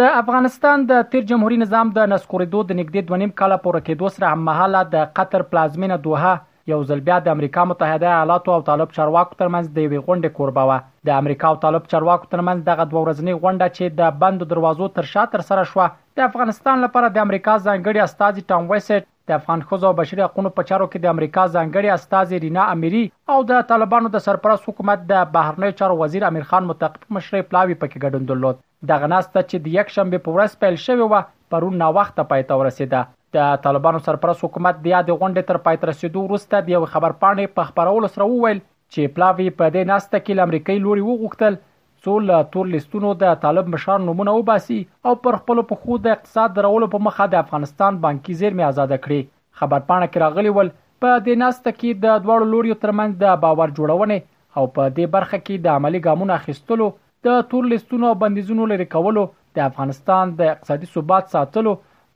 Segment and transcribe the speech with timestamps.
[0.00, 4.28] د افغانستان د تیر جمهوریت نظام د نسکوریدو د نګدې دونیم کال پوره کېدو سره
[4.34, 6.30] هممهاله د قطر پلازمینه دوحه
[6.72, 10.68] یو ځل بیا د امریکا متحده ایالاتو او طالب چارواکو ترمنځ د یوې غونډې کوربه
[10.70, 10.78] و
[11.10, 15.10] د امریکا او طالب چارواکو ترمنځ دغه دوه ورځنی غونډه چې د بندو دروازو تر
[15.14, 15.88] شا تر سره شوه
[16.20, 20.64] د افغانستان لپاره د امریکا ځانګړي استاذ ټام ویسټ د افغان خزو بشري حقوقو په
[20.70, 23.02] چارو کې د امریکا ځانګړي استاد رینا اميري
[23.34, 27.76] او د طالبانو د سرپرست حکومت د بهرنی چارو وزیر امیر خان متقب مشري پلاوي
[27.78, 28.60] پکې ګډون درلود
[28.92, 31.22] د غناسته چې د یک شنبه په ورځ پیل شوی و
[31.54, 33.04] پرون نو وخت پای ته ورسیده
[33.38, 37.16] د طالبانو سرپرست حکومت د یاد غونډې تر پای ته رسیدو وروسته د یو خبر
[37.24, 41.58] پاڼې په خبرولو سره وویل چې پلاوي په دې ناسته کې امریکای لوري وغوښتل
[42.04, 44.78] څو له تور لیستونو د طالب مشران نمونه وباسي
[45.10, 49.20] او پر خپل پخو د اقتصاد درولو په مخه د افغانستان بانکي زیرمې آزاد کړي
[49.60, 50.70] خبر پاڼه کې راغلی ول
[51.04, 55.38] په دې ناسته کې د دواړو لوري ترمنځ د باور جوړونې او په دې برخه
[55.46, 56.90] کې د عملی ګامونو اخیستلو
[57.28, 59.24] د تور لیستونو بندیزونو لري کولو
[59.58, 61.74] د افغانستان د اقتصادي ثبات ساتلو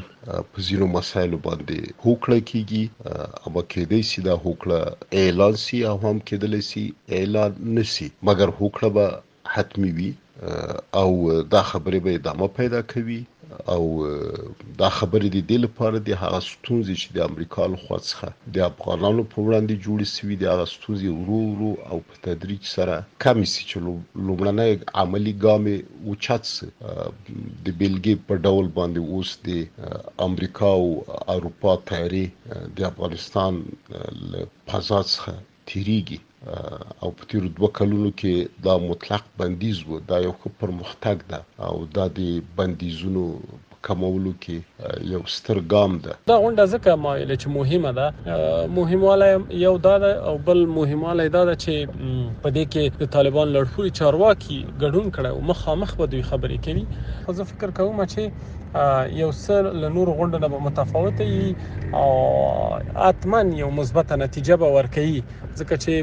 [0.53, 2.84] په زیرو مسایلو باندې هوکړه کیږي
[3.47, 6.84] اما کېدای شي دا هوکړه اعلان شي او هم کېدلی شي
[7.19, 9.06] اعلان نشي مګر هوکړه به
[9.55, 10.10] حتمی وي
[11.00, 11.10] او
[11.55, 13.21] دا خبرې به ادامه پیدا کوي
[13.77, 13.84] او
[14.83, 18.56] دا خبرې د دې لپاره د هغه ستونزې چې د امریکا له خوا څخه د
[18.71, 22.94] افغانانو په وړاندې جوړې شوې د هغه ستونزې ورو ورو او په تدریج سره
[23.25, 23.77] کمې شي چې
[24.27, 24.72] لومړنۍ
[25.03, 26.69] عملی ګامې اوچت شي
[27.65, 29.50] د بیلګې په ډول باندې اوس د
[30.28, 30.87] امریکا او
[31.34, 32.25] اروپا تیاری
[32.77, 33.53] د افغانستان
[34.31, 35.33] له فضا څخه
[35.69, 36.19] تیریږي
[37.03, 38.34] او په تیر دوه کلونو کې
[38.67, 42.19] دا مطلق بندیز وو دا یو خپ پرمختګ ده او دا د
[42.56, 43.25] بندیزونو
[43.89, 49.29] کمولو کې یو ستر ګام ده دا غونډه ځکه مایل چې مهمه ده مهمواله
[49.67, 49.95] یو دا
[50.31, 51.75] او بل مهمواله دا ده چې
[52.43, 56.85] په دې کې د طالبان لړپوري چارواکي ګډون کړي مخامخ به دوی خبرې کوي
[57.41, 58.23] زه فکر کوم چې
[59.23, 61.19] یو سر له نور غونډه نه متفاوت
[62.01, 62.09] او
[63.11, 65.13] اتمن یو مثبت نتیجه به ورکړي
[65.59, 65.95] ځکه چې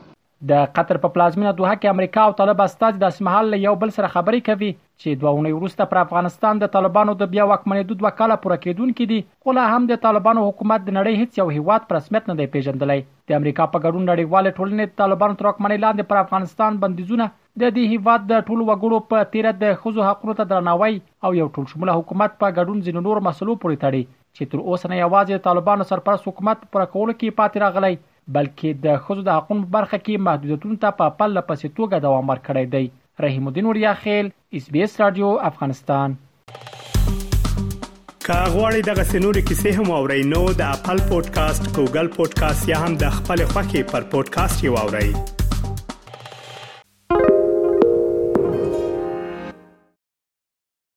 [0.51, 3.93] د قطر په پلازمینه دوحه کې امریکا او طالب استاد د اسمحال له یو بل
[3.99, 4.71] سره خبرې کوي
[5.03, 9.13] چې دوه ونې وروسته پر افغانستان د طالبانو د بیا واکمنېدو دوه کاله پوره کېدونکې
[9.13, 12.37] دي خو لا هم د طالبانو حکومت د نړۍ هیڅ یو هیواد پر رسمیت نه
[12.43, 17.29] دی پیژندلی د امریکا په ګډون نړیوال ټولنې طالبانو تر واکمنۍ لاندې پر افغانستان بندیزونه
[17.61, 21.53] د دې هیواد د ټولو وګړو په تیر د خزو حقونو ته درناوی او یو
[21.59, 25.91] ټولشموله حکومت په ګډون ځینې نور مسلو پورې تړي چې تر اوسه نه یوازې طالبانو
[25.93, 27.95] سرپرست حکومت پر کول کې پاتې راغلی
[28.31, 32.27] بلکې د خزو د حقوقو په برخه کې محدودیتونو ته په پله پسې توګه دوام
[32.35, 32.85] ورکړی دی
[33.27, 34.27] رحیم الدین وریا خیل
[34.61, 36.09] اس بي اس رادیو افغانستان
[38.27, 43.07] کاغوري دغه سنوري کیسې هم او رینو د خپل پودکاسټ ګوګل پودکاسټ یا هم د
[43.21, 45.11] خپل خاكي پر پودکاسټ یو اورئ